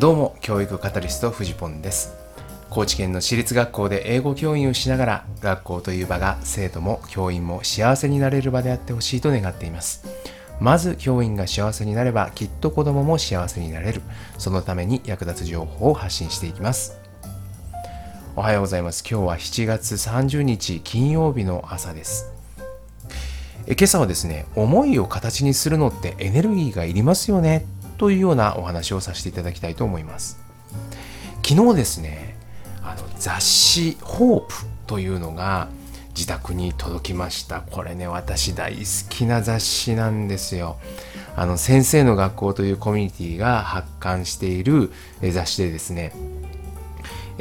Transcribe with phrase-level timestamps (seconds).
[0.00, 2.16] どうも教育カタリストフジポンです。
[2.70, 10.06] 高知県の私立学校で英語教員をしながら学校という場が生徒も教員も幸せになれる場であってほしいと願っています。
[10.58, 14.00] まず教員が幸せになればきっと子供も幸せになれる。
[14.38, 16.98] そのために役立つ情報を発信していきます。
[18.36, 19.04] おはようございます。
[19.06, 22.32] 今日は7月30日金曜日の朝です。
[23.66, 27.66] え今朝はですね思いを形にするのってエネルギーがいりますよね。
[28.00, 30.40] というようなお話をさせていただきたいと思います。
[31.46, 32.34] 昨日ですね
[32.82, 34.54] あの雑誌「ホープ
[34.86, 35.68] というのが
[36.16, 37.60] 自宅に届きました。
[37.60, 40.78] これね私大好きな雑誌なんですよ。
[41.36, 46.14] あの先生の学校というコミュニティが発刊している雑誌でですね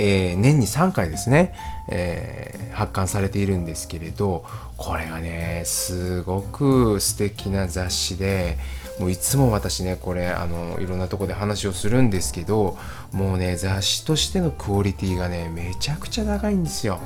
[0.00, 1.54] えー、年に3回ですね、
[1.88, 4.44] えー、発刊されているんですけれど
[4.78, 8.56] これがねすごく素敵な雑誌で
[9.00, 12.78] もういつも私ねこれあのいろんなとこで話をするんですけど
[13.12, 17.00] もうね雑誌としてのクオリティがねめちゃくちゃ高いんですよ。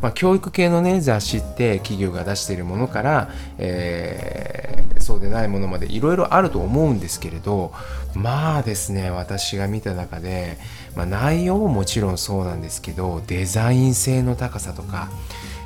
[0.00, 7.72] まあ、教育系のね雑誌って企業が出しているものから、えー、そうでないものまでいろいろあると思うんですけれど
[8.14, 10.56] まあですね私が見た中で、
[10.94, 15.08] まあ、内容ももちろんそうなんですけどデザイン性の高さとか、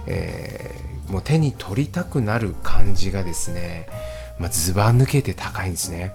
[0.06, 3.86] えー、もう手に取りたくなる感じがですね、
[4.38, 6.14] まあ、ずば抜けて高いんですね。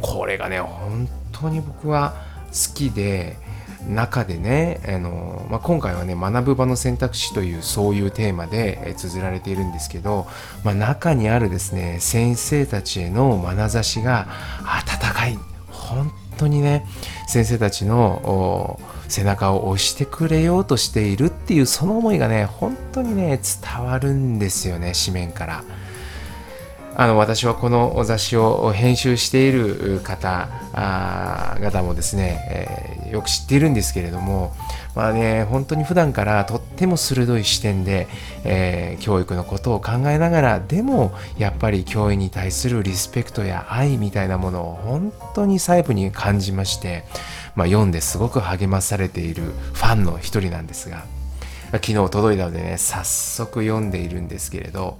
[0.00, 2.14] これがね本当に僕は
[2.46, 3.36] 好きで
[3.86, 10.26] 中でねあの、まあ、今回はね学ぶ場の選択肢というそういうテーマで、え綴られているんですけど、
[10.64, 14.26] まあ、中にあるですね先生たちへの眼差しが
[14.64, 15.38] 温かい。
[15.70, 16.86] 本当にね
[17.28, 18.80] 先生たちの
[19.14, 25.64] 背中を押してくれようとしているっていうその思いがね本当にね伝わるんですよね紙面から。
[26.96, 34.52] あの私はこの雑誌を編集している方々もですね、えー、よく知っているんですけれども、
[34.94, 38.06] まあね、本当に普段からとっても鋭い視点で、
[38.44, 47.04] えー、教育のことを考えながらでもやっぱり教員に対するリスペクトや愛みたいなものを本当に細部に感じまして、
[47.56, 49.42] まあ、読んですごく励まされている
[49.72, 51.04] ファンの一人なんですが
[51.72, 54.98] 昨日届いたのでね早速読んでいるんですけれど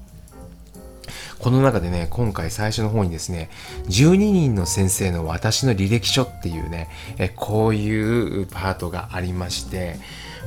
[1.45, 3.51] この中でね、今回最初の方にですね、
[3.89, 6.89] 12人の先生の私の履歴書っていうね、
[7.19, 9.97] えこういうパートがありまして、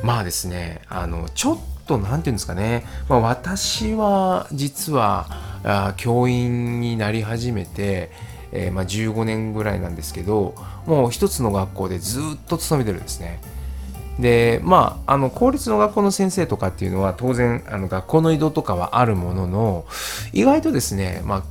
[0.02, 5.28] まあですね、あの、ちょっと何て言うんですかね、まあ、私は実は
[5.64, 8.10] あ教員になり始めて、
[8.52, 10.56] えー、まあ、15年ぐらいなんですけど、
[10.88, 13.40] もう一つの学校でずっと勤めてるんですね。
[14.20, 19.86] でまああの公立の学校の先生とかっていうのは当然あの学校の移動とかはあるものの
[20.34, 21.44] 意外とですね、まあ、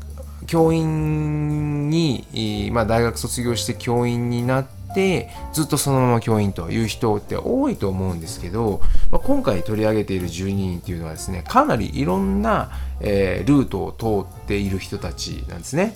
[0.47, 15.95] 教員に、まあ、大学卒業して教員になってずっとそのまま教員という人って多いと思うんですけど、まあ、今回取り上げている12人っていうのはですねかなりいろんな、えー、ルートを通っている人たちなんですね。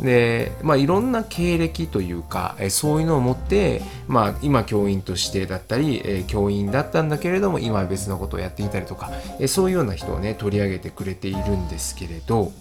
[0.00, 12.52] で、まあ、いろんな経歴というか、えそういうのを持って、まあ、今教員としてだったり、え教員だったんだけれども今は別のことをやっていたりとか、えそういうような人をね取り上げてくれているんですけれど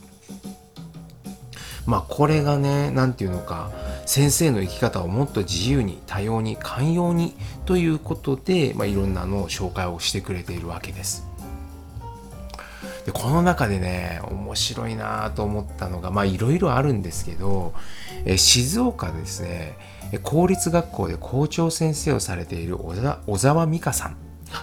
[1.85, 3.71] まあこれがね何て言うのか
[4.05, 11.32] 先生の生き方をもっと自由に多様に寛容にということで、まあ、いろんなのを紹介をしてくれているわけです。
[13.05, 17.73] でこの中でね面白いなと思ったのがまあいろいろあるんですけど
[18.25, 19.77] え静岡ですね
[20.23, 24.17] 公立学校で校長先生をされている小沢美香さん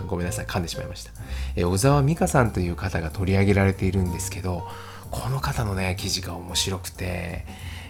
[0.06, 1.12] ごめんなさい噛んでしまいました
[1.56, 4.66] え小沢美香さんという方が取り上げられているんですけど
[5.10, 7.44] この方のね記事が面白くて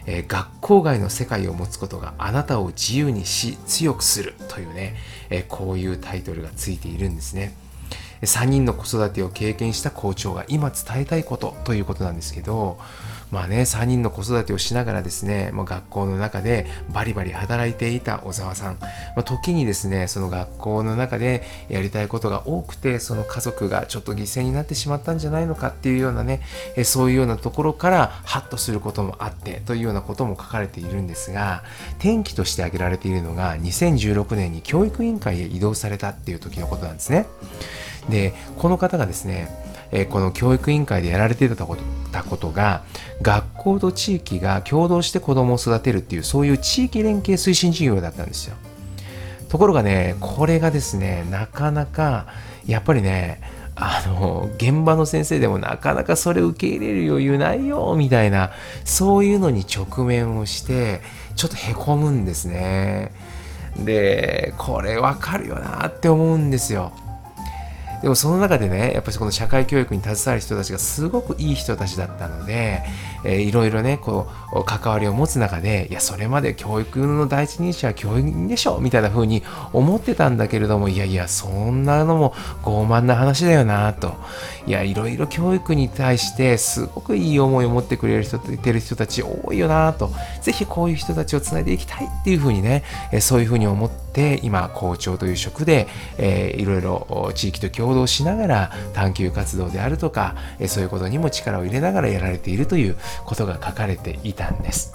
[0.05, 4.95] え学校外の世界を持つことがあなたを自由にし強くするというね、
[5.29, 7.53] えこういうタイトルがついているんですね。
[8.21, 12.77] 3人の子育てを経験した校長が今伝えたいことということなんですけど
[13.31, 26.41] まあね3人の子育てをしながらですね、まあ、学校の中でバリバリ働いていた小沢さん、まあ、時にですねその学校の中でやりたいことが多くてその家族がちょっと犠牲になってしまったんじゃないのかっていうようなね
[26.83, 31.63] そういうようなところからハッとすることもあってというようなことも書かれているんですが
[31.99, 37.25] 転機として挙げられているのが2016年に教育委員会へ移動されたっていう時のことなんですね。
[38.09, 39.47] でこの方がですね、
[39.91, 42.83] えこの教育委員会でやられてたことたことが
[43.21, 48.55] 学校と地域が共同して子どもを育てるっていうそういう地域連携推進事業だったんですよ。
[49.49, 52.27] ところがねこれがですねなかなか
[52.65, 53.41] やっぱりね
[53.75, 58.51] あの現場の先生でもなかなかそれ受け入れる余裕ないよみたいな
[58.85, 61.01] そういうのに直面をして
[61.35, 63.11] ちょっとへこむんですね。
[63.77, 66.91] でこれわかるよなって思うんですよ。
[68.01, 72.81] でもその中でねやっぱりこの社会教育に携わる人たちがすごくいい人たちだったので、
[73.23, 82.33] えー、いろいろねこう関わりを持つ中でいやそれまで教育の第一人者は教員でしょみたいな風に思ってたんだけれどもいやいやそんなのも
[82.63, 84.15] 傲慢な話だよなと。
[84.67, 90.11] いやいろいろ教育に対してすごくいい思いを持ってくれる人てる人たち多いよなと。
[90.41, 94.01] ぜひこういう人たちをつないでいきたいっていう風にね、えそういう風に思って
[94.43, 95.87] 今校長という職で、
[96.17, 104.93] えー、いろいろ地域と共同しながら探究活動であるとか、えそういうことにも力を入れながらやられているということが書かれていたんです。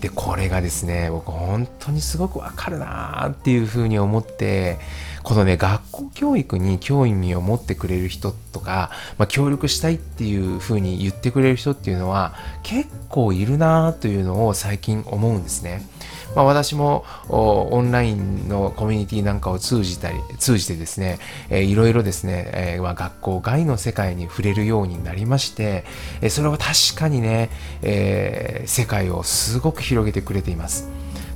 [0.00, 4.78] でこれがですね僕本当にすごくわかるなっていうふうに思って
[5.24, 15.82] このね学校教育に興味を持ってくれる人とか、まあ、協力したいっていうふうに言ってくれる人っていうのは結構いるなというのを最近思うんですね。
[16.36, 21.18] まあ、私もオンラインのコミュニティなんかを通じたり通じてですね、
[21.48, 25.84] えー、いろいろですね、えー、まあ、学校外の世界に触れるようになりまして、
[26.20, 27.50] えー、それは確かにね、
[27.82, 30.88] えー、世界をすごく広げてくれています。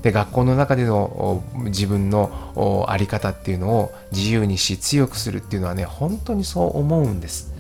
[0.03, 7.53] で学校の中での自分の在り方っていうのを自由にし強くするっていうのはね本当にそう思うんです。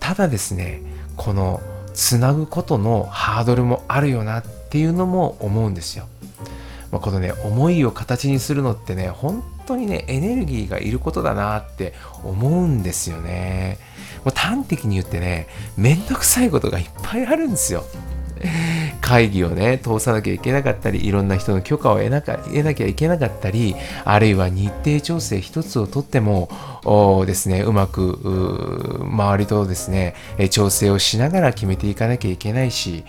[0.00, 0.82] ただですね
[1.16, 1.60] この
[1.94, 6.06] つなぐことのハードルもあるよなっていうのも思うんですよ。
[6.90, 13.78] ま、このね思いを形にするのってね本当にねエネルギーがいることだなって思うんですよね。
[14.24, 17.84] もう端的に言ってねめんどくさいことがいっぱいあるんですよ。
[19.00, 23.74] 会議をね通さなきゃいけなかったりいろんな人の許可を得なか得なきゃいけなかったり
[24.04, 26.48] あるいは日程調整一つをとっても
[27.26, 30.14] ですねうまく周りとですね
[30.50, 33.04] 調整をしながら決めていかなきゃいけないし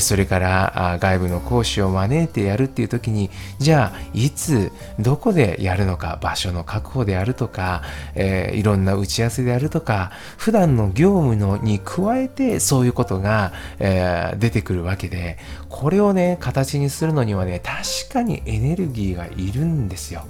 [0.00, 7.82] それから外部の講師を招いてやるっていう時にじゃあいつどこでやるのか場所の確保であるとか、
[8.14, 15.38] えー、いろんな打ち合わせであるとか普段の業務のに加えてそういうことが、えー、出てくるるわけで
[15.68, 20.24] これをね形にするのにはね確かにエネルギーがいるんですよ。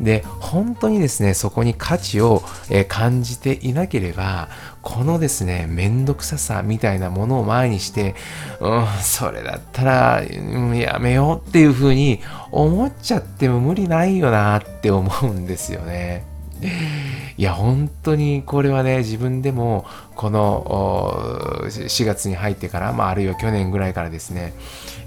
[0.00, 4.48] で本当にですねそこに価値を、え感じていなければ
[4.80, 8.14] このですねめんどくささみたいなものを前にして
[8.60, 12.20] うんそれだったら、うん、やめようっていうふうに
[12.50, 16.24] 思っちゃっても無理ないよなって思うんですよね。
[17.36, 19.84] いや本当にこれはね自分でも
[20.14, 24.52] この4月に入ってから、まあ、あるいは去年ぐらいからですね、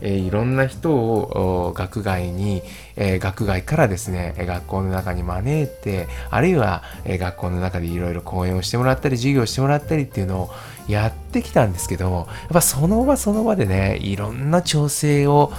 [0.02, 2.62] え、いろんな人を学外に、
[2.96, 10.50] え、学外からですね学校の中に招いてあるいは、え、学校の中でいろいろ講演をしてもらったり授業をしてもらったりっていうのを
[10.88, 15.52] やってきたんですけどやっぱその場その場でねいろんな調整を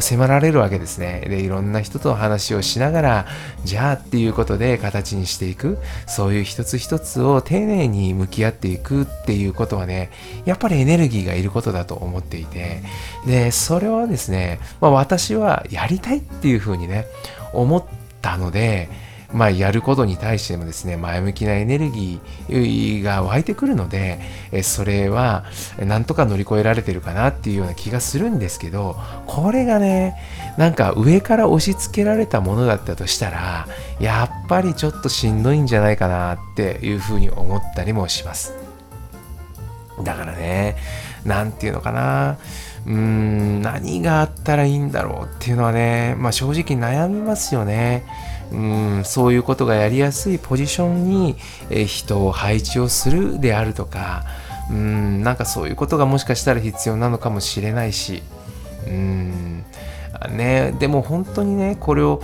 [0.00, 1.24] 迫られるわけですね。
[1.28, 3.26] でいろんな人と話をしながら
[3.64, 10.10] じゃあっていうことで形にしていくそういう一つ一つを丁寧に向き合っていくっていうことはね
[10.44, 12.82] やっぱりエネルギーがいることだと思っていて
[13.26, 17.06] でそれはですね、まあ、私はやりたいっていうふうにね
[17.52, 17.84] 思っ
[18.20, 18.88] たので
[19.32, 24.20] まあ、やることに対してもですね前向きなエネルギーが湧いてくるので
[24.62, 25.44] それは
[25.78, 28.96] なんとか乗り越えられてるかなっていうような気がするんですけど
[29.26, 30.16] これがね
[30.56, 33.68] なんか上から押し付けられたものだったとしたら
[34.00, 38.54] やっぱりちょっとしんどいんじゃないかなっていうふうに思ったりもします。
[40.02, 40.76] だからね
[41.28, 42.38] 何て言うのかな
[42.86, 48.04] うーん何があったらいいんだろうっていうのはね、まあ、正直悩みますよね。
[48.50, 51.36] うんそういうことがやりやすいポジションに、
[51.86, 54.24] 人を配置をするであるとか
[54.70, 58.22] うんなんかそういうことがもしかしたら必要なのかもしれないし
[58.86, 59.64] うん
[60.30, 62.20] ね、でも本当にねこれを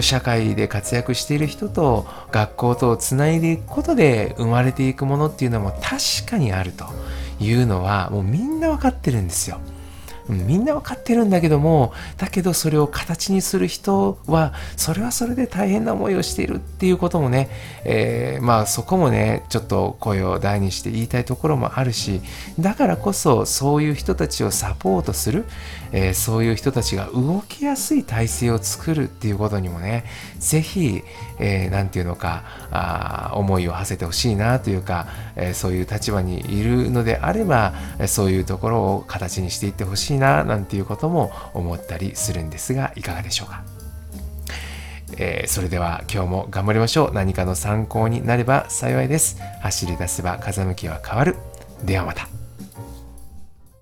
[0.00, 6.86] 社会で活躍している人と学校とをつないでいくことで生まれていくものっていうのも確かにあると
[7.40, 9.60] いうのはもうみんな分かってるんですよ。
[10.28, 17.48] みんなわかってるんだけどもだけどそれを形にする人はそれはそれで大変な思いをしているっていうこともね、
[17.84, 22.20] えー、まあそこもねちょっと声を大にして言いたいところもあるし
[22.58, 25.44] だからこそそういう人たちをサポートする、
[25.92, 30.04] えー、そういう人たちが動きやすい体制を作るっていうことにもね
[30.38, 31.02] ぜひ、
[31.38, 37.74] えー、て言うのかあ思いを馳せてほしいなというか、えー、そういう立場にいるのであれば
[38.06, 43.64] そういうところを形にしていってほしいななんていうことも思ったりするんですがいかがでしょうか。
[45.18, 47.12] えー、それでは今日も頑張りましょう。
[47.12, 49.40] 何かの参考になれば幸いです。
[49.62, 51.36] 走り出せば風向きは変わる。
[51.84, 52.35] ではまた。